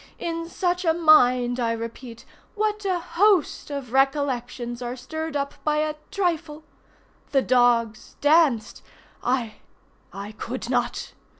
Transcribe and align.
In 0.17 0.49
such 0.49 0.83
a 0.83 0.95
mind, 0.95 1.59
I 1.59 1.73
repeat, 1.73 2.25
what 2.55 2.83
a 2.85 2.97
host 2.97 3.69
of 3.69 3.93
recollections 3.93 4.81
are 4.81 4.95
stirred 4.95 5.35
up 5.37 5.53
by 5.63 5.77
a 5.77 5.93
trifle! 6.09 6.63
The 7.29 7.43
dogs 7.43 8.15
danced! 8.19 8.81
I—I 9.23 10.31
could 10.31 10.71
not! 10.71 11.13